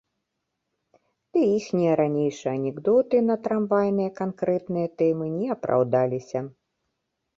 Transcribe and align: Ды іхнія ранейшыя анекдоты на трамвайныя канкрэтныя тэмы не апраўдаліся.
Ды 1.33 1.41
іхнія 1.57 1.91
ранейшыя 1.99 2.53
анекдоты 2.59 3.17
на 3.29 3.35
трамвайныя 3.45 4.09
канкрэтныя 4.21 4.87
тэмы 5.03 5.25
не 5.37 5.47
апраўдаліся. 5.57 6.39